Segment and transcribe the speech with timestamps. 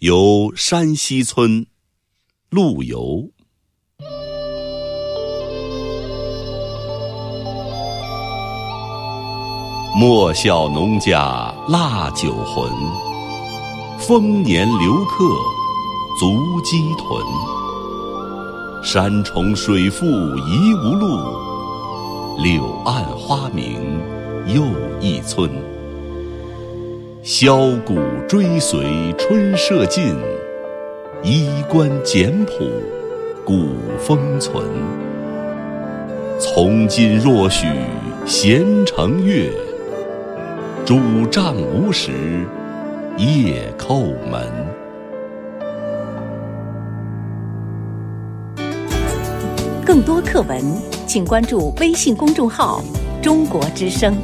[0.00, 1.64] 游山西村，
[2.50, 3.30] 陆游。
[9.98, 12.70] 莫笑农家腊酒浑，
[13.98, 15.24] 丰年留客
[16.20, 17.24] 足鸡豚。
[18.84, 21.06] 山重水复疑无路，
[22.42, 23.98] 柳暗花明
[24.46, 24.62] 又
[25.00, 25.50] 一村。
[27.28, 27.98] 箫鼓
[28.28, 28.78] 追随
[29.18, 30.14] 春社近，
[31.24, 32.70] 衣冠简朴
[33.44, 34.64] 古风存。
[36.38, 37.66] 从今若许
[38.24, 39.50] 闲乘月。
[40.84, 42.12] 拄杖无时
[43.16, 44.48] 夜叩门。
[49.84, 50.62] 更多课文，
[51.08, 52.80] 请关注微信公众号
[53.20, 54.16] “中国之声”。